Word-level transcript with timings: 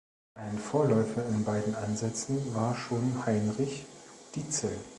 Ein 0.33 0.57
Vorläufer 0.57 1.23
in 1.27 1.43
beiden 1.45 1.75
Ansätzen 1.75 2.55
war 2.55 2.75
schon 2.75 3.23
Heinrich 3.23 3.85
Dietzel. 4.33 4.75